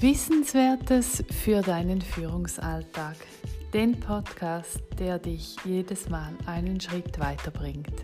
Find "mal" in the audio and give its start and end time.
6.08-6.32